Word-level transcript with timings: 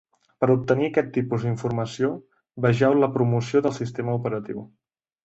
Per 0.43 0.47
obtenir 0.51 0.85
aquest 0.91 1.11
tipus 1.17 1.45
d'informació, 1.47 2.09
vegeu 2.67 2.97
la 3.05 3.11
promoció 3.19 3.63
del 3.67 3.77
sistema 3.81 4.17
operatiu. 4.23 4.65